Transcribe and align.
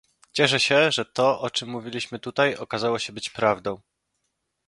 Cieszę 0.31 0.59
się, 0.59 0.91
że 0.91 1.05
to, 1.05 1.41
o 1.41 1.49
czym 1.49 1.69
mówiliśmy 1.69 2.19
tutaj, 2.19 2.55
okazało 2.57 2.99
się 2.99 3.13
być 3.13 3.29
prawdą 3.29 3.81